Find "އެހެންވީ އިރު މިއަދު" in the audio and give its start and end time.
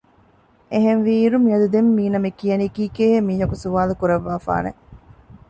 0.71-1.67